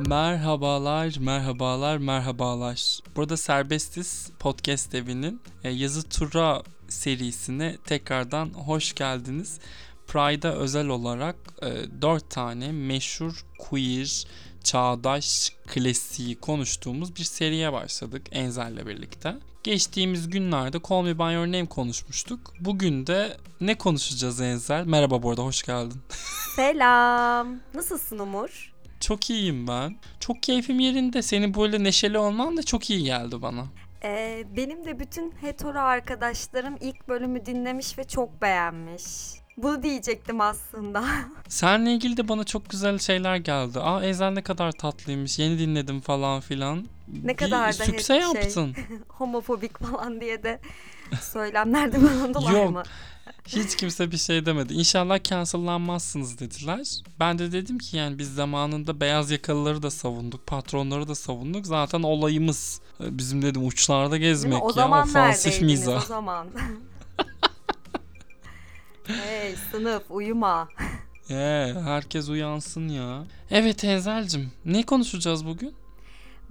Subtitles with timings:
[0.00, 2.98] Merhabalar, merhabalar, merhabalar.
[3.16, 9.60] Burada Serbestiz Podcast Evi'nin e, yazı tura serisine tekrardan hoş geldiniz.
[10.06, 14.26] Pride'a özel olarak e, 4 tane meşhur queer,
[14.64, 19.36] çağdaş klasiği konuştuğumuz bir seriye başladık Enzel'le birlikte.
[19.62, 22.52] Geçtiğimiz günlerde Call Me By Your Name konuşmuştuk.
[22.60, 24.86] Bugün de ne konuşacağız Enzel?
[24.86, 26.00] Merhaba bu arada, hoş geldin.
[26.56, 27.56] Selam.
[27.74, 28.75] Nasılsın Umur?
[29.00, 29.96] Çok iyiyim ben.
[30.20, 31.22] Çok keyfim yerinde.
[31.22, 33.64] Senin böyle neşeli olman da çok iyi geldi bana.
[34.04, 39.04] Ee, benim de bütün hetero arkadaşlarım ilk bölümü dinlemiş ve çok beğenmiş.
[39.56, 41.04] Bunu diyecektim aslında.
[41.48, 43.80] Seninle ilgili de bana çok güzel şeyler geldi.
[43.80, 45.38] Aa Ezel ne kadar tatlıymış.
[45.38, 46.86] Yeni dinledim falan filan.
[47.22, 48.74] Ne Bir kadar da sükse şey- yaptın.
[49.08, 50.60] Homofobik falan diye de
[51.20, 52.70] söylemler de bulundular Yok.
[52.70, 52.82] mı?
[53.46, 54.74] Hiç kimse bir şey demedi.
[54.74, 56.86] İnşallah cancellanmazsınız dediler.
[57.20, 60.46] Ben de dedim ki yani biz zamanında beyaz yakalıları da savunduk.
[60.46, 61.66] Patronları da savunduk.
[61.66, 64.72] Zaten olayımız bizim dedim uçlarda gezmek O ya.
[64.72, 66.02] zaman Ofansif mizah.
[66.02, 66.46] o zaman?
[69.06, 70.68] hey sınıf uyuma.
[71.30, 73.24] Ee, herkes uyansın ya.
[73.50, 75.74] Evet Enzel'cim ne konuşacağız bugün?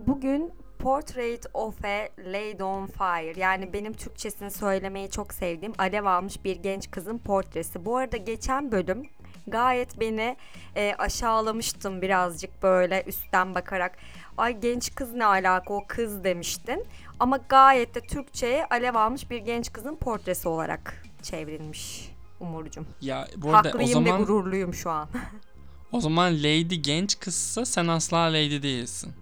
[0.08, 6.44] Bugün Portrait of a Lady on Fire yani benim Türkçesini söylemeyi çok sevdiğim alev almış
[6.44, 7.86] bir genç kızın portresi.
[7.86, 9.04] Bu arada geçen bölüm
[9.48, 10.38] gayet beni
[10.76, 13.98] e, aşağılamıştın birazcık böyle üstten bakarak.
[14.38, 16.86] Ay genç kız ne alaka o kız demiştin.
[17.20, 22.86] Ama gayet de Türkçe'ye alev almış bir genç kızın portresi olarak çevrilmiş Umurcuğum.
[23.02, 25.10] Ya bu arada o Haklıyım ve zaman gururluyum şu an.
[25.96, 29.14] o zaman Lady genç kızsa sen asla Lady değilsin.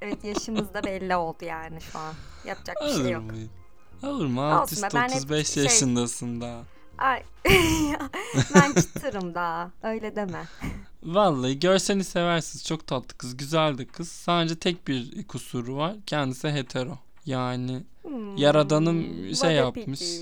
[0.00, 2.14] Evet yaşımız da belli oldu yani şu an.
[2.46, 3.24] Yapacak bir şey yok.
[4.02, 4.50] Olur mu?
[4.50, 6.62] Hep 35 şey- yaşındasın daha.
[6.98, 7.22] Ay.
[8.54, 9.70] ben çıtırım daha.
[9.82, 10.44] Öyle deme.
[11.02, 12.64] Vallahi görseni seversiniz.
[12.64, 13.36] Çok tatlı kız.
[13.36, 14.08] Güzel de kız.
[14.08, 15.96] Sadece tek bir kusuru var.
[16.06, 16.98] Kendisi hetero.
[17.26, 19.04] Yani Hmm, Yaradanım
[19.34, 20.00] şey yapmış.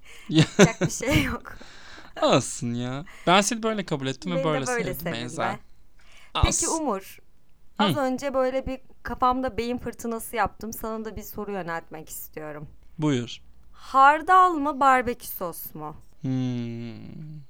[0.28, 1.52] Yapacak bir şey yok.
[2.22, 3.04] Olsun ya.
[3.26, 5.54] Ben seni böyle kabul ettim ve Beni böyle, de böyle sevdim sevin Enzel.
[5.54, 5.58] be.
[6.44, 6.68] Peki.
[6.68, 7.18] Umur.
[7.78, 7.84] Hı.
[7.84, 10.72] Az önce böyle bir kafamda beyin fırtınası yaptım.
[10.72, 12.68] Sana da bir soru yöneltmek istiyorum.
[12.98, 13.40] Buyur.
[13.72, 15.96] Hardal mı barbekü sos mu?
[16.20, 17.40] Hmm.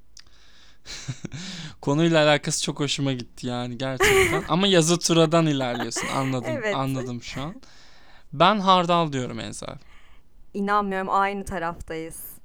[1.80, 4.44] Konuyla alakası çok hoşuma gitti yani gerçekten.
[4.48, 6.08] Ama yazı turadan ilerliyorsun.
[6.16, 6.50] Anladım.
[6.50, 6.74] Evet.
[6.74, 7.54] Anladım şu an.
[8.32, 9.78] Ben hardal diyorum Enzel.
[10.54, 12.39] İnanmıyorum aynı taraftayız.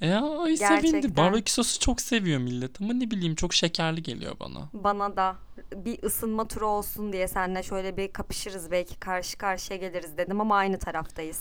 [0.00, 0.90] E ya ay Gerçekten.
[1.00, 1.16] sevindi.
[1.16, 4.68] Barbekü sosu çok seviyor millet ama ne bileyim çok şekerli geliyor bana.
[4.72, 5.36] Bana da
[5.76, 10.56] bir ısınma turu olsun diye seninle şöyle bir kapışırız belki karşı karşıya geliriz dedim ama
[10.56, 11.40] aynı taraftayız.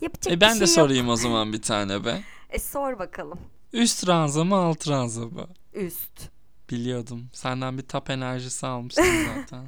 [0.00, 0.84] Yapacak E ben de şey yok.
[0.84, 2.22] sorayım o zaman bir tane be.
[2.50, 3.38] E sor bakalım.
[3.72, 5.46] Üst ranza mı alt ranza mı?
[5.74, 6.28] Üst.
[6.70, 7.28] Biliyordum.
[7.32, 9.04] Senden bir tap enerjisi almıştım
[9.36, 9.66] zaten.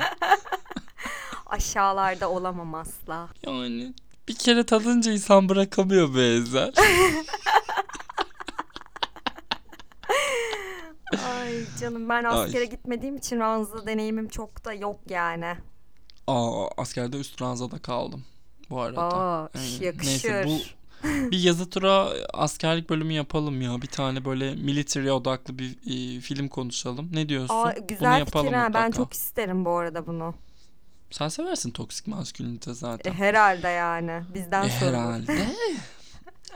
[1.47, 3.29] Aşağılarda olamam asla.
[3.47, 3.95] yani
[4.29, 6.73] bir kere tadınca insan bırakamıyor be Ezel.
[11.17, 12.45] Ay canım ben Ay.
[12.45, 15.55] askere gitmediğim için ranza deneyimim çok da yok yani.
[16.27, 18.25] Aa askerde üst ranzada kaldım.
[18.71, 19.01] Bu arada.
[19.03, 20.31] Aa Yani yakışır.
[20.33, 20.59] Neyse bu
[21.31, 23.83] bir yazı tura askerlik bölümü yapalım ya.
[23.83, 27.09] Bir tane böyle military odaklı bir e, film konuşalım.
[27.13, 27.55] Ne diyorsun?
[27.55, 28.63] Aa, Bunu güzel yapalım fikir ha.
[28.75, 28.97] Ben mutlaka.
[29.05, 30.35] çok isterim bu arada bunu.
[31.11, 33.13] Sen seversin toksik maskülinite E, zaten.
[33.13, 34.23] herhalde yani.
[34.35, 34.95] Bizden E, sorulur.
[34.95, 35.47] herhalde.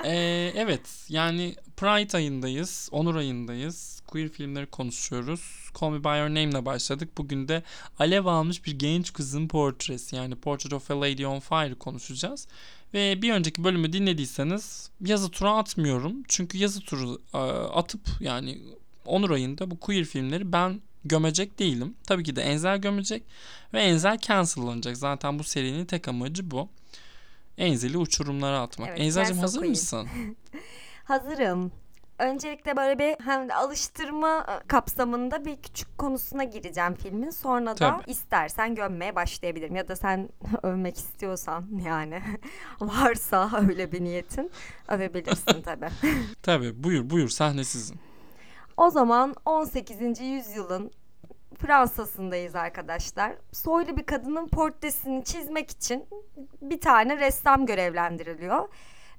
[0.04, 4.02] Ee, evet yani Pride ayındayız, Onur ayındayız.
[4.06, 5.70] Queer filmleri konuşuyoruz.
[5.80, 7.08] Call Me By Your Name'le başladık.
[7.18, 7.62] Bugün de
[7.98, 12.48] alev almış bir genç kızın portresi yani Portrait of a Lady on Fire konuşacağız.
[12.94, 16.22] Ve bir önceki bölümü dinlediyseniz yazı tura atmıyorum.
[16.28, 18.58] Çünkü yazı turu e, atıp yani
[19.06, 21.94] Onur ayında bu queer filmleri ben gömecek değilim.
[22.06, 23.22] Tabii ki de Enzel gömecek
[23.74, 24.96] ve Enzel cancellanacak.
[24.96, 26.68] Zaten bu serinin tek amacı bu.
[27.58, 28.88] Enzel'i uçurumlara atmak.
[28.88, 30.08] Evet, Enzel'cim hazır mısın?
[31.04, 31.72] Hazırım.
[32.18, 37.30] Öncelikle böyle bir hem de alıştırma e, kapsamında bir küçük konusuna gireceğim filmin.
[37.30, 38.10] Sonra da Tabii.
[38.10, 39.76] istersen gömmeye başlayabilirim.
[39.76, 40.28] Ya da sen
[40.62, 42.22] övmek istiyorsan yani
[42.80, 44.50] varsa öyle bir niyetin
[44.88, 45.88] övebilirsin tabii.
[46.42, 47.96] Tabii buyur buyur sahne sizin.
[48.76, 50.20] O zaman 18.
[50.20, 50.90] yüzyılın
[51.58, 53.32] Fransa'sındayız arkadaşlar.
[53.52, 56.06] Soylu bir kadının portresini çizmek için
[56.62, 58.68] bir tane ressam görevlendiriliyor.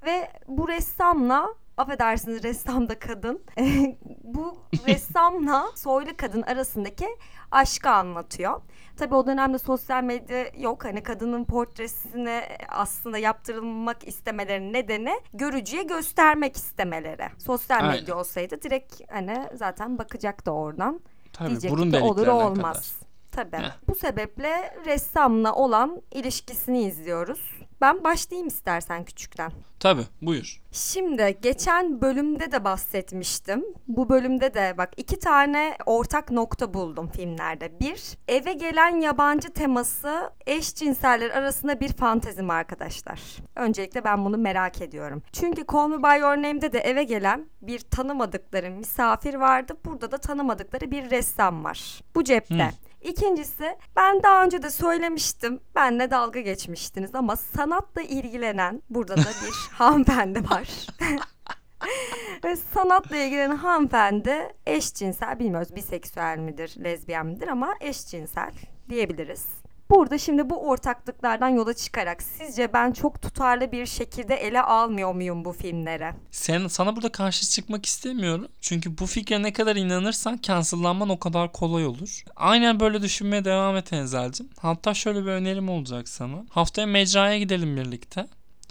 [0.05, 3.41] Ve bu ressamla affedersiniz ressam da kadın.
[4.23, 4.57] bu
[4.87, 7.07] ressamla soylu kadın arasındaki
[7.51, 8.61] aşkı anlatıyor.
[8.97, 10.85] Tabii o dönemde sosyal medya yok.
[10.85, 17.27] Hani kadının portresini aslında yaptırılmak istemelerinin nedeni görücüye göstermek istemeleri.
[17.37, 17.91] Sosyal Aynen.
[17.91, 21.01] medya olsaydı direkt hani zaten bakacaktı oradan.
[21.33, 22.95] Tabii Diyecek burun ki olur olmaz.
[23.31, 23.51] kadar.
[23.51, 23.63] Tabii.
[23.63, 23.71] Heh.
[23.87, 27.58] Bu sebeple ressamla olan ilişkisini izliyoruz.
[27.81, 29.51] Ben başlayayım istersen küçükten.
[29.79, 30.61] Tabii buyur.
[30.71, 33.65] Şimdi geçen bölümde de bahsetmiştim.
[33.87, 37.79] Bu bölümde de bak iki tane ortak nokta buldum filmlerde.
[37.79, 43.21] Bir, eve gelen yabancı teması eşcinseller arasında bir fantezim arkadaşlar.
[43.55, 45.23] Öncelikle ben bunu merak ediyorum.
[45.31, 49.73] Çünkü Call Me By Your Name'de de eve gelen bir tanımadıkları misafir vardı.
[49.85, 52.01] Burada da tanımadıkları bir ressam var.
[52.15, 52.65] Bu cepte.
[52.65, 52.88] Hı.
[53.01, 55.59] İkincisi ben daha önce de söylemiştim.
[55.75, 60.69] Benle dalga geçmiştiniz ama sanatla ilgilenen burada da bir hanımefendi var.
[62.43, 68.51] Ve sanatla ilgilenen hanımefendi eşcinsel bilmiyoruz biseksüel midir, lezbiyen midir ama eşcinsel
[68.89, 69.58] diyebiliriz.
[69.91, 75.45] Burada şimdi bu ortaklıklardan yola çıkarak sizce ben çok tutarlı bir şekilde ele almıyor muyum
[75.45, 76.13] bu filmlere?
[76.31, 78.47] Sen sana burada karşı çıkmak istemiyorum.
[78.61, 82.23] Çünkü bu fikre ne kadar inanırsan cancellanman o kadar kolay olur.
[82.35, 84.49] Aynen böyle düşünmeye devam et Enzel'cim.
[84.59, 86.45] Hatta şöyle bir önerim olacak sana.
[86.49, 88.27] Haftaya mecraya gidelim birlikte.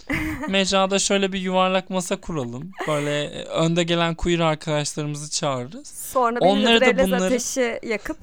[0.49, 2.71] Mecrada şöyle bir yuvarlak masa kuralım.
[2.87, 5.87] Böyle e, önde gelen queer arkadaşlarımızı çağırırız.
[5.87, 8.17] Sonra Onları da bunları- ateşi yakıp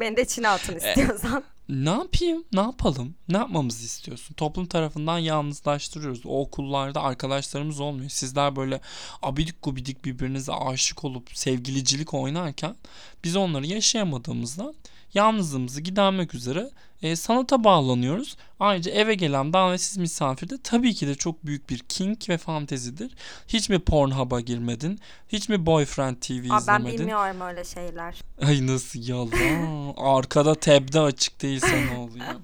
[0.00, 1.44] beni de içine atın istiyorsan.
[1.68, 2.44] Ne yapayım?
[2.52, 3.14] Ne yapalım?
[3.28, 4.34] Ne yapmamızı istiyorsun?
[4.34, 6.26] Toplum tarafından yalnızlaştırıyoruz.
[6.26, 8.10] O okullarda arkadaşlarımız olmuyor.
[8.10, 8.80] Sizler böyle
[9.22, 12.76] abidik gubidik birbirinize aşık olup sevgilicilik oynarken
[13.24, 14.74] biz onları yaşayamadığımızdan
[15.14, 16.70] yalnızlığımızı gidermek üzere
[17.06, 18.36] e, sanata bağlanıyoruz.
[18.60, 23.14] Ayrıca eve gelen davetsiz misafir de tabii ki de çok büyük bir kink ve fantezidir.
[23.48, 24.98] Hiç mi Pornhub'a girmedin?
[25.28, 26.98] Hiç mi Boyfriend TV Aa, ben izlemedin?
[26.98, 28.20] bilmiyorum öyle şeyler.
[28.46, 29.94] Ay nasıl yalan.
[30.16, 32.26] Arkada tabde açık değilse ne oluyor?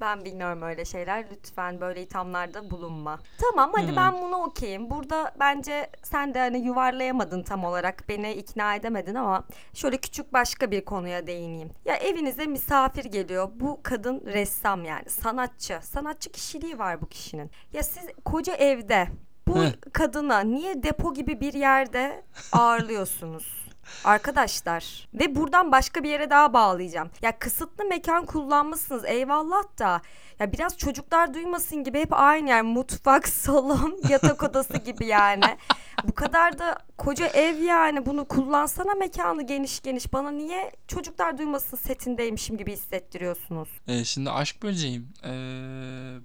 [0.00, 1.24] Ben bilmiyorum öyle şeyler.
[1.32, 3.18] Lütfen böyle ithamlarda bulunma.
[3.38, 3.96] Tamam hadi Hmm.
[3.96, 4.90] ben bunu okuyayım.
[4.90, 8.08] Burada bence sen de hani yuvarlayamadın tam olarak.
[8.08, 9.44] Beni ikna edemedin ama
[9.74, 11.70] şöyle küçük başka bir konuya değineyim.
[11.84, 13.50] Ya evinize misafir geliyor.
[13.54, 15.78] Bu kadın ressam yani sanatçı.
[15.82, 17.50] Sanatçı kişiliği var bu kişinin.
[17.72, 19.08] Ya siz koca evde
[19.48, 19.72] bu Heh.
[19.92, 23.67] kadına niye depo gibi bir yerde ağırlıyorsunuz?
[24.04, 27.10] Arkadaşlar ve buradan başka bir yere daha bağlayacağım.
[27.22, 30.02] Ya kısıtlı mekan kullanmışsınız eyvallah da
[30.38, 35.58] ya biraz çocuklar duymasın gibi hep aynı yer mutfak, salon, yatak odası gibi yani.
[36.04, 41.76] Bu kadar da koca ev yani bunu kullansana mekanı geniş geniş bana niye çocuklar duymasın
[41.76, 43.68] setindeymişim gibi hissettiriyorsunuz?
[43.88, 45.08] Ee, şimdi aşk böceğim.
[45.24, 45.30] Ee,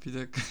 [0.05, 0.41] bir dakika.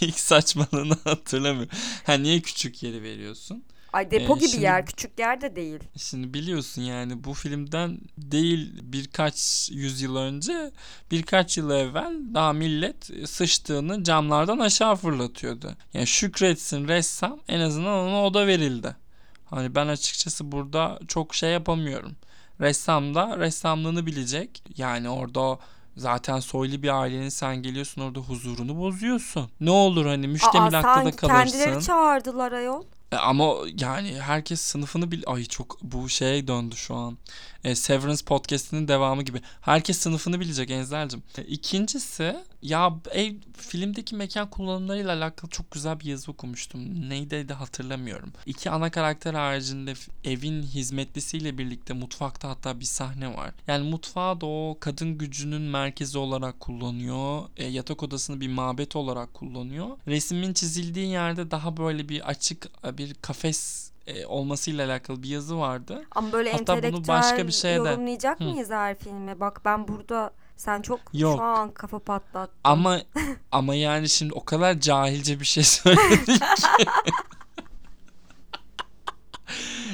[0.00, 1.78] İlk saçmalığını hatırlamıyorum.
[2.06, 3.64] Ha niye küçük yeri veriyorsun?
[3.92, 5.80] Ay depo Ee, gibi şimdi- yer küçük yer de değil.
[5.96, 10.70] Şimdi biliyorsun yani bu filmden değil birkaç yüzyıl önce
[11.10, 15.74] birkaç yıl evvel daha millet sıçtığını camlardan aşağı fırlatıyordu.
[15.94, 18.96] Yani şükretsin ressam en azından ona oda verildi.
[19.44, 22.12] Hani ben açıkçası burada çok şey yapamıyorum.
[22.60, 24.62] Ressam da ressamlığını bilecek.
[24.76, 25.58] Yani orada
[25.96, 29.50] zaten soylu bir ailenin sen geliyorsun orada huzurunu bozuyorsun.
[29.60, 31.26] Ne olur hani Aa müştemilakta da kalırsın.
[31.28, 32.82] kendileri çağırdılar ayol.
[33.12, 35.22] E, Ama yani herkes sınıfını bil...
[35.26, 37.18] Ay çok bu şeye döndü şu an.
[37.64, 39.40] E, Severance podcast'inin devamı gibi.
[39.60, 41.22] Herkes sınıfını bilecek Enzel'cim.
[41.38, 47.10] E, İkincisi ya ev filmdeki mekan kullanımlarıyla alakalı çok güzel bir yazı okumuştum.
[47.10, 48.32] Neydi de hatırlamıyorum.
[48.46, 49.94] İki ana karakter haricinde
[50.24, 53.50] evin hizmetlisiyle birlikte mutfakta hatta bir sahne var.
[53.66, 57.42] Yani mutfağı da o kadın gücünün merkezi olarak kullanıyor.
[57.56, 59.88] E, yatak odasını bir mabet olarak kullanıyor.
[60.06, 65.58] Resmin çizildiği yerde daha böyle bir açık e, bir kafes e, olmasıyla alakalı bir yazı
[65.58, 66.04] vardı.
[66.10, 68.44] Ama böyle Hatta bunu başka bir şeyde- yorumlayacak Hı.
[68.44, 69.40] mıyız her filmi?
[69.40, 71.36] Bak ben burada sen çok Yok.
[71.38, 72.54] şu an kafa patlattın.
[72.64, 73.00] Ama
[73.52, 76.40] ama yani şimdi o kadar cahilce bir şey söyledin ki.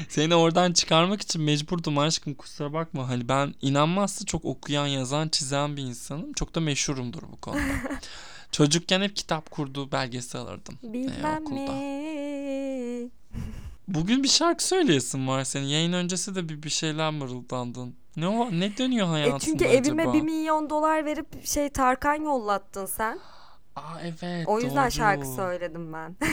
[0.09, 3.09] Seni oradan çıkarmak için mecburdum aşkım kusura bakma.
[3.09, 6.33] Hani ben inanmazsa çok okuyan, yazan, çizen bir insanım.
[6.33, 7.61] Çok da meşhurumdur bu konuda.
[8.53, 10.79] Çocukken hep kitap kurduğu belgesi alırdım.
[10.85, 11.61] e, Bilmem okulda.
[11.61, 11.69] mi?
[13.97, 15.67] Bugün bir şarkı söyleyesin var senin.
[15.67, 17.95] Yayın öncesi de bir, bir şeyler mırıldandın.
[18.17, 19.76] Ne o ne dönüyor E hayatında çünkü acaba?
[19.88, 23.19] evime bir milyon dolar verip şey Tarkan yollattın sen.
[23.76, 24.91] Aa evet O yüzden doğru.
[24.91, 26.17] şarkı söyledim ben.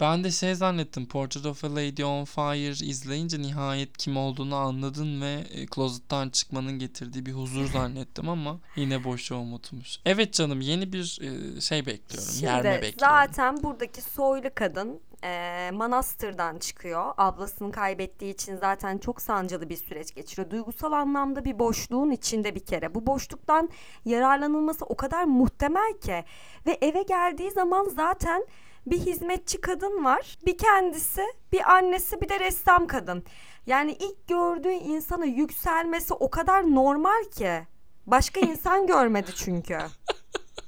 [0.00, 5.20] Ben de şey zannettim Portrait of a Lady on Fire izleyince nihayet kim olduğunu anladın
[5.20, 9.98] ve e, closet'tan çıkmanın getirdiği bir huzur zannettim ama yine boşa umutmuş.
[10.06, 12.28] Evet canım yeni bir e, şey bekliyorum.
[12.40, 12.98] yerme Şimdi bekliyorum.
[12.98, 17.12] zaten buradaki soylu kadın e, manastırdan çıkıyor.
[17.16, 20.50] Ablasını kaybettiği için zaten çok sancılı bir süreç geçiriyor.
[20.50, 22.94] Duygusal anlamda bir boşluğun içinde bir kere.
[22.94, 23.68] Bu boşluktan
[24.04, 26.24] yararlanılması o kadar muhtemel ki.
[26.66, 28.46] Ve eve geldiği zaman zaten
[28.86, 30.38] Bir hizmetçi kadın var.
[30.46, 33.24] Bir kendisi, bir annesi, bir de ressam kadın.
[33.66, 37.66] Yani ilk gördüğü insana yükselmesi o kadar normal ki.
[38.06, 39.78] Başka insan görmedi çünkü.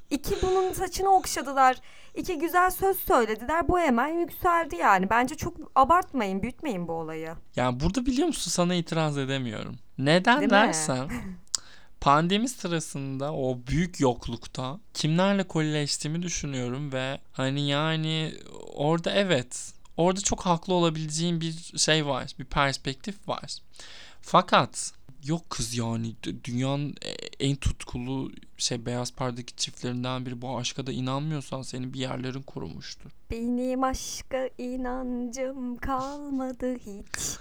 [0.09, 1.81] İki bunun saçını okşadılar.
[2.17, 3.67] İki güzel söz söylediler.
[3.67, 5.09] Bu hemen yükseldi yani.
[5.09, 7.35] Bence çok abartmayın, büyütmeyin bu olayı.
[7.55, 9.75] Yani burada biliyor musun sana itiraz edemiyorum.
[9.97, 11.09] Neden Değil dersen
[12.01, 18.33] pandemi sırasında o büyük yoklukta kimlerle kolileştiğimi düşünüyorum ve hani yani
[18.73, 23.57] orada evet orada çok haklı olabileceğim bir şey var bir perspektif var.
[24.21, 24.93] Fakat
[25.23, 28.31] yok kız yani dünyanın e- en tutkulu
[28.63, 33.11] şey beyaz perdeki çiftlerinden biri bu aşka da inanmıyorsan senin bir yerlerin kurumuştur.
[33.31, 37.37] Benim aşka inancım kalmadı hiç.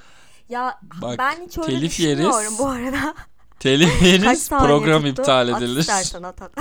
[0.49, 2.58] Ya Bak, ben hiç öyle telif düşünmüyorum yeriz.
[2.58, 3.14] bu arada.
[3.61, 5.23] Telif yeriz program tuttu?
[5.23, 5.80] iptal At edilir.
[5.80, 6.52] istersen at at.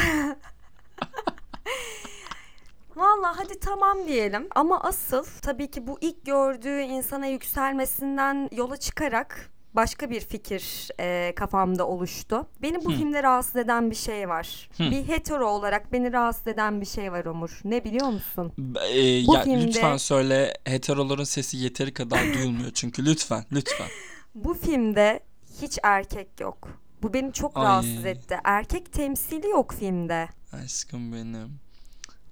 [2.95, 9.49] Valla hadi tamam diyelim ama asıl tabii ki bu ilk gördüğü insana yükselmesinden yola çıkarak
[9.75, 12.47] başka bir fikir e, kafamda oluştu.
[12.61, 12.95] Beni bu Hı.
[12.95, 14.69] filmde rahatsız eden bir şey var.
[14.77, 14.83] Hı.
[14.83, 17.59] Bir hetero olarak beni rahatsız eden bir şey var Umur.
[17.63, 18.53] Ne biliyor musun?
[18.57, 23.87] Ee, Bu ya filmde- lütfen söyle heteroların sesi yeteri kadar duyulmuyor çünkü lütfen lütfen.
[24.35, 25.19] Bu filmde
[25.61, 26.67] hiç erkek yok.
[27.03, 27.63] Bu beni çok Ay.
[27.63, 28.39] rahatsız etti.
[28.43, 30.27] Erkek temsili yok filmde.
[30.63, 31.59] Aşkım benim.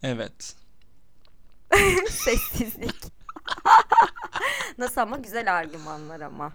[0.03, 0.55] Evet.
[2.09, 2.95] Sessizlik.
[4.77, 6.51] Nasıl ama güzel argümanlar ama.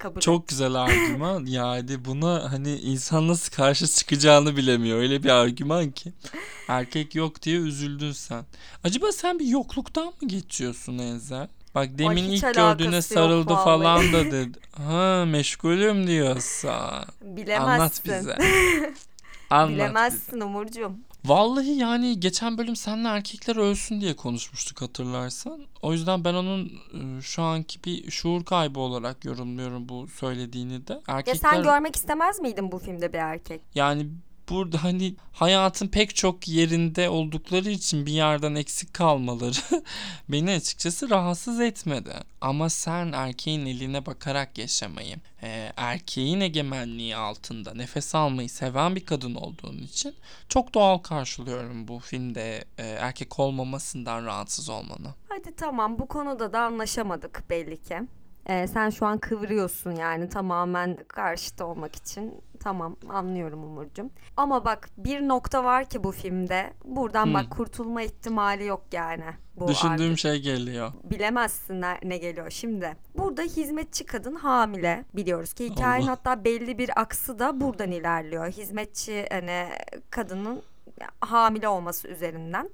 [0.00, 1.46] Kabul Çok güzel argüman.
[1.50, 4.98] Yani buna hani insan nasıl karşı çıkacağını bilemiyor.
[4.98, 6.12] Öyle bir argüman ki.
[6.68, 8.44] Erkek yok diye üzüldün sen.
[8.84, 11.48] Acaba sen bir yokluktan mı geçiyorsun Enzel?
[11.74, 13.64] Bak demin ilk gördüğüne sarıldı vallahi.
[13.64, 14.58] falan da dedi.
[14.72, 17.04] Ha meşgulüm diyorsa.
[17.22, 17.72] Bilemezsin.
[17.72, 18.36] Anlat bize.
[19.50, 19.74] Anlat bize.
[19.74, 20.92] Bilemezsin Umurcuğum.
[21.24, 25.60] Vallahi yani geçen bölüm seninle erkekler ölsün diye konuşmuştuk hatırlarsan.
[25.82, 30.92] O yüzden ben onun e, şu anki bir şuur kaybı olarak yorumluyorum bu söylediğini de.
[30.92, 33.60] Ya Erkekler sen görmek istemez miydin bu filmde bir erkek?
[33.74, 34.06] yani
[34.50, 39.82] burada hani hayatın pek çok yerinde oldukları için bir yerden eksik kalmaları
[40.28, 42.14] beni açıkçası rahatsız etmedi.
[42.40, 49.34] Ama sen erkeğin eline bakarak yaşamayı, e, erkeğin egemenliği altında nefes almayı seven bir kadın
[49.34, 50.14] olduğun için
[50.48, 55.14] çok doğal karşılıyorum bu filmde e, erkek olmamasından rahatsız olmanı.
[55.28, 58.00] Hadi tamam bu konuda da anlaşamadık belli ki.
[58.50, 62.34] Ee, sen şu an kıvırıyorsun yani tamamen karşıt olmak için.
[62.60, 64.10] Tamam anlıyorum Umurcuğum.
[64.36, 66.72] Ama bak bir nokta var ki bu filmde.
[66.84, 67.34] Buradan Hı.
[67.34, 69.24] bak kurtulma ihtimali yok yani.
[69.56, 70.18] Bu Düşündüğüm artık.
[70.18, 70.92] şey geliyor.
[71.04, 72.96] bilemezsin ne, ne geliyor şimdi.
[73.18, 76.12] Burada hizmetçi kadın hamile biliyoruz ki hikayenin Allah.
[76.12, 78.46] hatta belli bir aksı da buradan ilerliyor.
[78.46, 79.68] Hizmetçi hani
[80.10, 80.62] kadının
[81.20, 82.70] hamile olması üzerinden.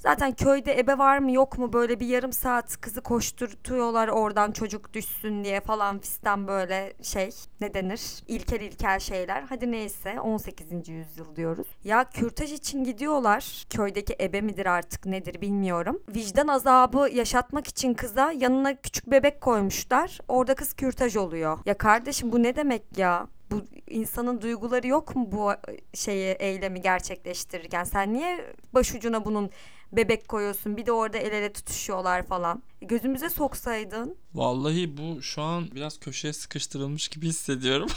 [0.00, 4.92] Zaten köyde ebe var mı yok mu böyle bir yarım saat kızı koşturtuyorlar oradan çocuk
[4.92, 7.30] düşsün diye falan fistan böyle şey
[7.60, 9.42] ne denir ilkel ilkel şeyler.
[9.42, 10.88] Hadi neyse 18.
[10.88, 11.66] yüzyıl diyoruz.
[11.84, 13.64] Ya kürtaj için gidiyorlar.
[13.70, 16.02] Köydeki ebe midir artık nedir bilmiyorum.
[16.08, 20.18] Vicdan azabı yaşatmak için kıza yanına küçük bebek koymuşlar.
[20.28, 21.58] Orada kız kürtaj oluyor.
[21.66, 23.26] Ya kardeşim bu ne demek ya?
[23.50, 25.52] Bu insanın duyguları yok mu bu
[25.94, 27.84] şeyi eylemi gerçekleştirirken?
[27.84, 29.50] Sen niye başucuna bunun
[29.92, 30.76] bebek koyuyorsun?
[30.76, 32.62] Bir de orada el ele tutuşuyorlar falan.
[32.82, 34.16] Gözümüze soksaydın.
[34.34, 37.88] Vallahi bu şu an biraz köşeye sıkıştırılmış gibi hissediyorum.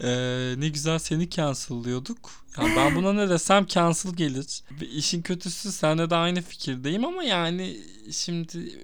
[0.00, 2.30] Eee, ne güzel seni cancel'lıyorduk.
[2.58, 4.62] Yani ben buna ne desem cancel gelir.
[4.80, 7.76] İşin kötüsü senle de aynı fikirdeyim ama yani
[8.10, 8.78] şimdi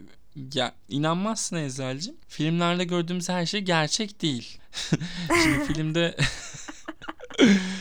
[0.55, 2.15] ya inanmazsın Ezel'cim.
[2.29, 4.59] Filmlerde gördüğümüz her şey gerçek değil.
[5.43, 6.17] Şimdi filmde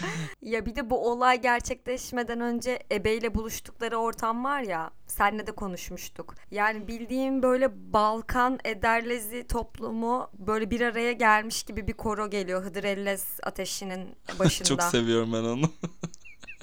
[0.44, 4.92] Ya bir de bu olay gerçekleşmeden önce ebeyle buluştukları ortam var ya.
[5.08, 6.36] Senle de konuşmuştuk.
[6.52, 13.26] Yani bildiğim böyle Balkan Ederlezi toplumu böyle bir araya gelmiş gibi bir koro geliyor Hıdrellez
[13.44, 14.68] ateşinin başında.
[14.70, 15.72] çok seviyorum ben onu.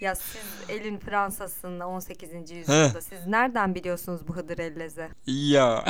[0.01, 2.31] Ya siz elin Fransa'sında 18.
[2.51, 5.09] yüzyılda siz nereden biliyorsunuz bu Hıdrellez'i?
[5.27, 5.85] ya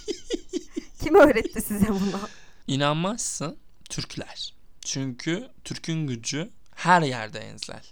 [1.02, 2.20] Kim öğretti size bunu?
[2.66, 3.56] inanmazsın
[3.90, 4.54] Türkler.
[4.80, 7.82] Çünkü Türk'ün gücü her yerde enzel.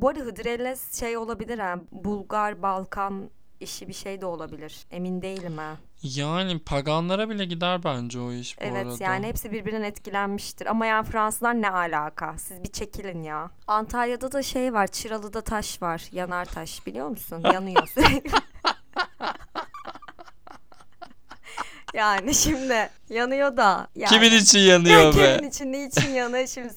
[0.00, 1.76] Bu arada Hıdrellez şey olabilir ha.
[1.92, 4.86] Bulgar, Balkan işi bir şey de olabilir.
[4.90, 5.76] Emin değilim ha.
[6.02, 9.04] Yani paganlara bile gider bence o iş bu Evet arada.
[9.04, 10.66] yani hepsi birbirinden etkilenmiştir.
[10.66, 12.38] Ama yani Fransızlar ne alaka?
[12.38, 13.50] Siz bir çekilin ya.
[13.66, 14.86] Antalya'da da şey var.
[14.86, 16.08] Çıralı'da taş var.
[16.12, 17.42] Yanar taş biliyor musun?
[17.52, 18.30] Yanıyor sürekli.
[21.94, 23.88] yani şimdi yanıyor da.
[23.94, 24.08] Yani.
[24.10, 25.36] Kimin için yanıyor be?
[25.36, 26.46] Kimin için, ne için yanıyor?
[26.46, 26.72] Şimdi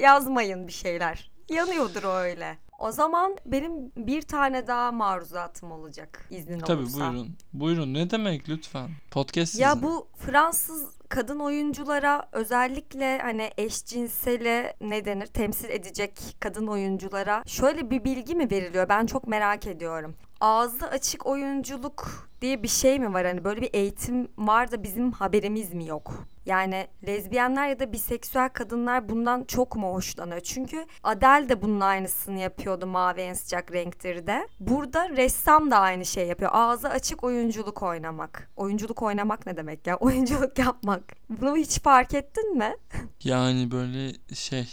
[0.00, 1.30] yazmayın bir şeyler.
[1.48, 2.58] Yanıyordur o öyle.
[2.78, 6.98] O zaman benim bir tane daha maruzatım olacak iznin Tabii olursa.
[7.12, 7.36] buyurun.
[7.52, 8.90] Buyurun ne demek lütfen.
[9.10, 9.88] Podcast Ya sizin.
[9.88, 18.04] bu Fransız kadın oyunculara özellikle hani eşcinseli ne denir temsil edecek kadın oyunculara şöyle bir
[18.04, 18.88] bilgi mi veriliyor?
[18.88, 20.14] Ben çok merak ediyorum.
[20.42, 23.26] Ağzı açık oyunculuk diye bir şey mi var?
[23.26, 26.26] Hani böyle bir eğitim var da bizim haberimiz mi yok?
[26.46, 30.40] Yani lezbiyenler ya da biseksüel kadınlar bundan çok mu hoşlanıyor?
[30.40, 34.48] Çünkü Adele de bunun aynısını yapıyordu Mavi En Sıcak Renktir'de.
[34.60, 36.50] Burada ressam da aynı şey yapıyor.
[36.54, 38.50] Ağzı açık oyunculuk oynamak.
[38.56, 39.96] Oyunculuk oynamak ne demek ya?
[40.00, 41.02] Oyunculuk yapmak.
[41.30, 42.76] Bunu hiç fark ettin mi?
[43.24, 44.68] Yani böyle şey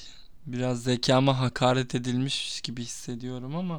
[0.53, 3.77] biraz zekama hakaret edilmiş gibi hissediyorum ama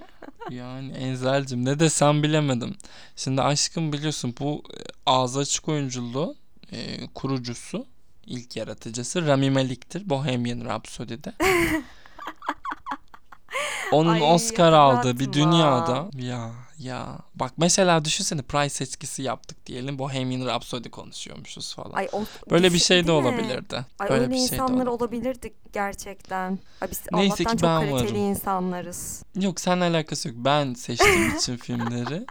[0.50, 2.74] yani Enzel'cim ne desem bilemedim.
[3.16, 6.36] Şimdi aşkım biliyorsun bu e, ağzı açık oyunculuğu
[6.72, 7.86] e, kurucusu
[8.26, 11.32] ilk yaratıcısı Rami Malek'tir Bohemian Rhapsody'de.
[13.92, 16.50] Onun Ay, Oscar aldığı bir dünyada ya
[16.82, 21.92] ya bak mesela düşünsene Prize seçkisi yaptık diyelim Bohemian Rhapsody konuşuyormuşuz falan.
[21.92, 23.86] Ay, o, Böyle bir şey de olabilirdi.
[23.98, 24.90] Ay Böyle öyle bir şey de insanlar olabilirdi.
[25.28, 26.58] olabilirdik gerçekten.
[26.80, 28.16] Ay biz Neyse Allah'tan ki çok ben kaliteli varım.
[28.30, 29.22] insanlarız.
[29.40, 30.36] Yok seninle alakası yok.
[30.40, 32.26] Ben seçtiğim için filmleri.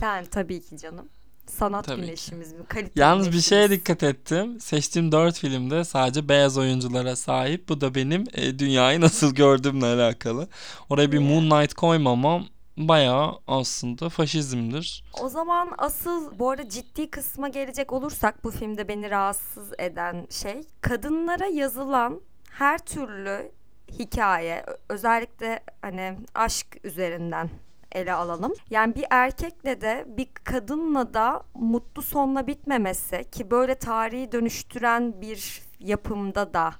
[0.00, 1.08] Sen tabii ki canım.
[1.46, 2.06] Sanat Tabii ki.
[2.06, 2.58] güneşimiz mi?
[2.68, 4.60] Kaliteli Yalnız bir şeye dikkat ettim.
[4.60, 7.68] Seçtiğim dört filmde sadece beyaz oyunculara sahip.
[7.68, 10.48] Bu da benim e, dünyayı nasıl gördüğümle alakalı.
[10.88, 11.18] Oraya bir?
[11.18, 12.46] Moonlight koymamam
[12.76, 15.04] bayağı aslında faşizmdir.
[15.22, 20.60] O zaman asıl bu arada ciddi kısma gelecek olursak bu filmde beni rahatsız eden şey
[20.80, 23.52] kadınlara yazılan her türlü
[23.98, 27.50] hikaye özellikle hani aşk üzerinden
[27.92, 28.52] ele alalım.
[28.70, 35.62] Yani bir erkekle de bir kadınla da mutlu sonla bitmemesi ki böyle tarihi dönüştüren bir
[35.80, 36.74] yapımda da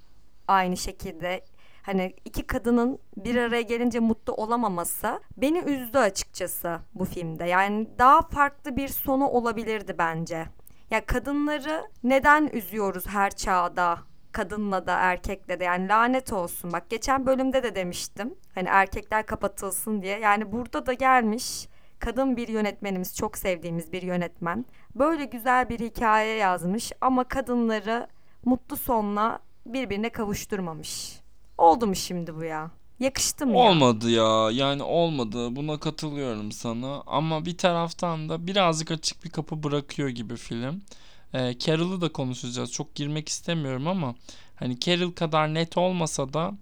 [0.49, 1.45] aynı şekilde
[1.87, 7.45] hani iki kadının bir araya gelince mutlu olamaması beni üzdü açıkçası bu filmde.
[7.45, 10.47] Yani daha farklı bir sonu olabilirdi bence.
[10.91, 13.99] Ya kadınları neden üzüyoruz her çağda?
[14.33, 16.73] Kadınla da erkekle de yani lanet olsun.
[16.73, 18.35] Bak geçen bölümde de demiştim.
[18.55, 20.19] Hani erkekler kapatılsın diye.
[20.19, 24.67] Yani burada da gelmiş kadın bir yönetmenimiz, çok sevdiğimiz bir yönetmen.
[24.95, 28.07] Böyle güzel bir hikaye yazmış ama kadınları
[28.45, 31.26] mutlu sonla birbirine kavuşturmamış.
[31.59, 32.71] Oldu mu şimdi bu ya?
[33.01, 33.59] Yakıştı mı?
[33.59, 34.51] Olmadı ya.
[34.53, 35.57] Yani olmadı.
[35.57, 37.03] Buna katılıyorum sana.
[37.07, 40.83] Ama bir taraftan da birazcık açık bir kapı bırakıyor gibi film.
[41.35, 42.73] Ee, Carol'ı da konuşacağız.
[42.73, 44.15] Çok girmek istemiyorum ama
[44.57, 46.53] hani Carol kadar net olmasa da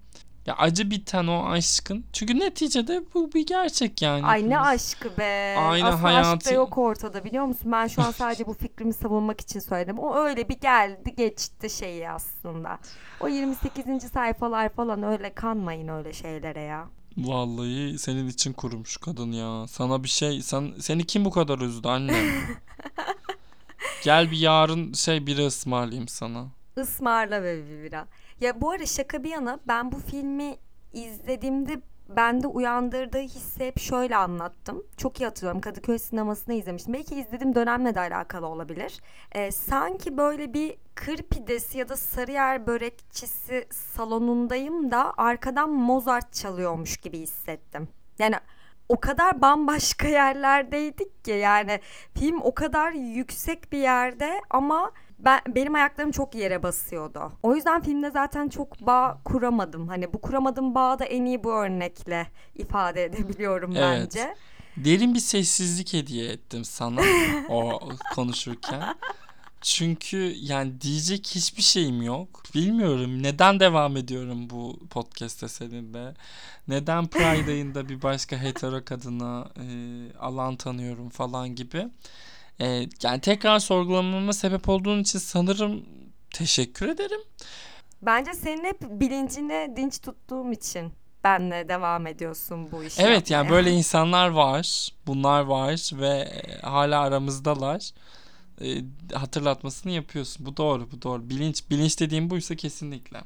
[0.45, 2.05] ya acı biten o aşkın.
[2.13, 4.25] Çünkü neticede bu bir gerçek yani.
[4.25, 5.55] Ay ne aşkı be.
[5.59, 7.71] Aynı Aslında aşk da hayatı- yok ortada biliyor musun?
[7.71, 9.99] Ben şu an sadece bu fikrimi savunmak için söyledim.
[9.99, 12.79] O öyle bir geldi geçti şeyi aslında.
[13.19, 14.03] O 28.
[14.13, 16.87] sayfalar falan öyle kanmayın öyle şeylere ya.
[17.17, 19.67] Vallahi senin için kurumuş kadın ya.
[19.67, 22.15] Sana bir şey sen seni kim bu kadar üzdü annem?
[24.03, 26.45] Gel bir yarın şey biri ısmarlayayım sana.
[26.81, 28.07] Ismarla be bir bira.
[28.41, 30.55] Ya bu arada şaka bir yana ben bu filmi
[30.93, 34.83] izlediğimde bende uyandırdığı hissi hep şöyle anlattım.
[34.97, 36.93] Çok iyi hatırlıyorum Kadıköy sinemasında izlemiştim.
[36.93, 39.01] Belki izlediğim dönemle de alakalı olabilir.
[39.31, 46.97] Ee, sanki böyle bir kır pidesi ya da Sarıyer börekçisi salonundayım da arkadan Mozart çalıyormuş
[46.97, 47.87] gibi hissettim.
[48.19, 48.35] Yani
[48.89, 51.79] o kadar bambaşka yerlerdeydik ki yani
[52.19, 57.31] film o kadar yüksek bir yerde ama ben benim ayaklarım çok yere basıyordu.
[57.43, 59.87] O yüzden filmde zaten çok bağ kuramadım.
[59.87, 64.01] Hani bu kuramadığım bağı da en iyi bu örnekle ifade edebiliyorum Evet.
[64.13, 64.35] bence.
[64.77, 67.01] Derin bir sessizlik hediye ettim sana
[67.49, 67.79] o
[68.15, 68.95] konuşurken.
[69.61, 72.43] Çünkü yani diyecek hiçbir şeyim yok.
[72.55, 76.13] Bilmiyorum neden devam ediyorum bu podcast'te seninle.
[76.67, 79.65] Neden Pride ayında bir başka hetero kadına e,
[80.19, 81.87] alan tanıyorum falan gibi.
[82.61, 85.85] E, yani tekrar sorgulamama sebep olduğun için sanırım
[86.33, 87.21] teşekkür ederim.
[88.01, 90.91] Bence senin hep bilincini dinç tuttuğum için
[91.23, 94.89] benle devam ediyorsun bu işi Evet yani böyle insanlar var.
[95.07, 97.91] Bunlar var ve e, hala aramızdalar.
[98.61, 98.67] E,
[99.13, 100.45] hatırlatmasını yapıyorsun.
[100.45, 101.29] Bu doğru, bu doğru.
[101.29, 103.21] Bilinç bilinç dediğim buysa kesinlikle.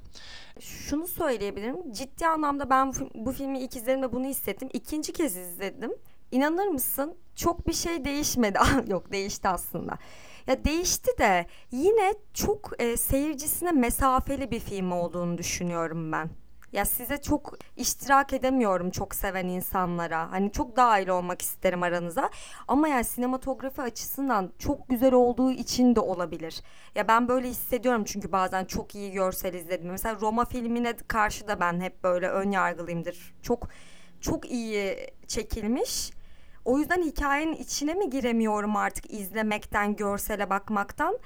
[0.59, 1.93] Şunu söyleyebilirim.
[1.93, 4.69] Ciddi anlamda ben bu, film- bu filmi ilk izlediğimde bunu hissettim.
[4.73, 5.91] İkinci kez izledim.
[6.31, 7.17] İnanır mısın?
[7.35, 8.59] Çok bir şey değişmedi.
[8.87, 9.97] Yok değişti aslında.
[10.47, 16.29] Ya değişti de yine çok e, seyircisine mesafeli bir film olduğunu düşünüyorum ben.
[16.71, 20.31] Ya size çok iştirak edemiyorum çok seven insanlara.
[20.31, 22.29] Hani çok dahil olmak isterim aranıza.
[22.67, 26.61] Ama yani sinematografi açısından çok güzel olduğu için de olabilir.
[26.95, 29.91] Ya ben böyle hissediyorum çünkü bazen çok iyi görsel izledim.
[29.91, 33.33] Mesela Roma filmine karşı da ben hep böyle ön yargılıyımdır.
[33.41, 33.67] Çok
[34.21, 36.11] çok iyi çekilmiş.
[36.65, 41.17] O yüzden hikayenin içine mi giremiyorum artık izlemekten, görsele bakmaktan?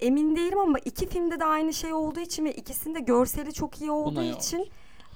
[0.00, 3.90] Emin değilim ama iki filmde de aynı şey olduğu için ve ikisinde görseli çok iyi
[3.90, 4.38] olduğu Buna yok.
[4.38, 4.68] için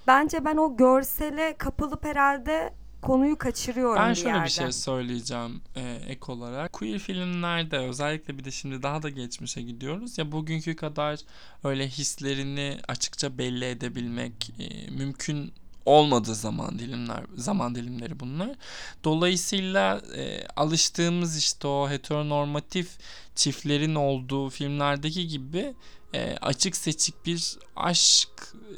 [0.07, 4.45] bence ben o görsele kapılıp herhalde konuyu kaçırıyorum Ben bir şöyle yerde.
[4.45, 6.73] bir şey söyleyeceğim e, ek olarak.
[6.73, 10.19] Queer filmlerde özellikle bir de şimdi daha da geçmişe gidiyoruz.
[10.19, 11.21] Ya bugünkü kadar
[11.65, 15.53] öyle hislerini açıkça belli edebilmek e, mümkün
[15.89, 18.51] olmadığı zaman dilimler zaman dilimleri bunlar.
[19.05, 22.89] Dolayısıyla e, alıştığımız işte o heteronormatif
[23.35, 25.75] çiftlerin olduğu filmlerdeki gibi
[26.15, 28.77] e, açık seçik bir aşk e,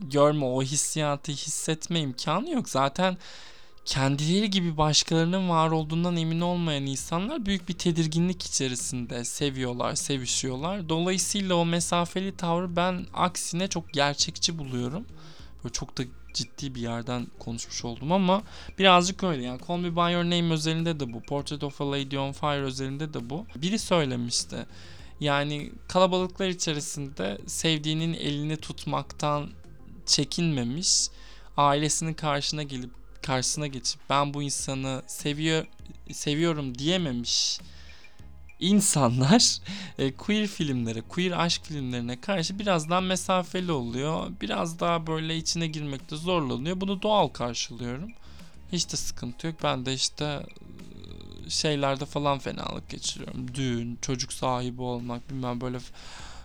[0.00, 2.68] görme, o hissiyatı hissetme imkanı yok.
[2.68, 3.18] Zaten
[3.84, 10.88] kendileri gibi başkalarının var olduğundan emin olmayan insanlar büyük bir tedirginlik içerisinde seviyorlar, sevişiyorlar.
[10.88, 15.06] Dolayısıyla o mesafeli tavrı ben aksine çok gerçekçi buluyorum.
[15.64, 16.02] Böyle çok da
[16.36, 18.42] ciddi bir yerden konuşmuş oldum ama
[18.78, 19.42] birazcık öyle.
[19.42, 22.62] Yani Call Me By Your Name özelinde de bu Portrait of a Lady on Fire
[22.62, 23.46] özelinde de bu.
[23.56, 24.66] Biri söylemişti
[25.20, 29.50] yani kalabalıklar içerisinde sevdiğinin elini tutmaktan
[30.06, 31.08] çekinmemiş
[31.56, 32.90] ailesinin karşına gelip
[33.22, 35.66] karşısına geçip ben bu insanı seviyor
[36.12, 37.60] seviyorum diyememiş
[38.60, 39.58] insanlar
[39.98, 44.30] e, queer filmlere, queer aşk filmlerine karşı biraz daha mesafeli oluyor.
[44.40, 46.80] Biraz daha böyle içine girmekte zorlanıyor.
[46.80, 48.10] Bunu doğal karşılıyorum.
[48.72, 49.56] Hiç de sıkıntı yok.
[49.62, 50.24] Ben de işte
[51.46, 53.54] e, şeylerde falan fenalık geçiriyorum.
[53.54, 55.78] Düğün, çocuk sahibi olmak bilmem böyle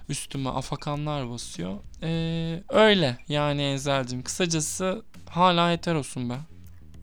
[0.09, 1.77] üstüme afakanlar basıyor.
[2.03, 4.23] Ee, öyle yani Enzel'cim.
[4.23, 6.37] Kısacası hala heterosun be.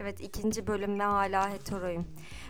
[0.01, 2.07] Evet ikinci bölümde hala heteroyum.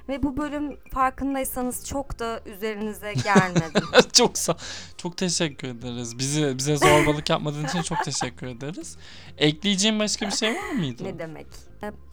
[0.08, 3.82] Ve bu bölüm farkındaysanız çok da üzerinize gelmedim.
[4.12, 4.56] çok sağ
[4.96, 6.18] çok teşekkür ederiz.
[6.18, 8.96] Bizi bize zorbalık yapmadığın için çok teşekkür ederiz.
[9.38, 11.04] Ekleyeceğim başka bir şey var mıydı?
[11.04, 11.46] ne demek?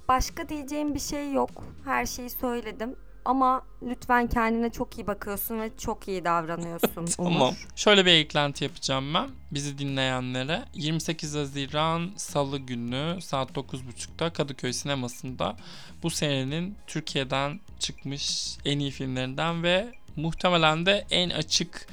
[0.07, 1.49] Başka diyeceğim bir şey yok.
[1.85, 2.95] Her şeyi söyledim.
[3.25, 7.05] Ama lütfen kendine çok iyi bakıyorsun ve çok iyi davranıyorsun.
[7.17, 7.35] Tamam.
[7.35, 7.67] Umur.
[7.75, 10.63] Şöyle bir eklenti yapacağım ben bizi dinleyenlere.
[10.73, 15.55] 28 Haziran Salı günü saat 9.30'da Kadıköy Sineması'nda
[16.03, 21.87] bu senenin Türkiye'den çıkmış en iyi filmlerinden ve muhtemelen de en açık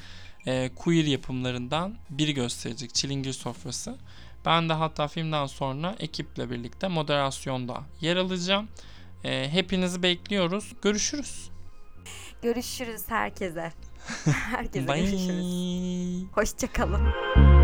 [0.47, 3.97] e, queer yapımlarından biri gösterecek Çilingir Sofrası.
[4.47, 8.68] Ben de hatta filmden sonra ekiple birlikte moderasyonda yer alacağım.
[9.24, 10.72] E, hepinizi bekliyoruz.
[10.82, 11.50] Görüşürüz.
[12.42, 13.72] Görüşürüz herkese.
[14.24, 16.24] herkese görüşürüz.
[16.32, 17.62] Hoşçakalın.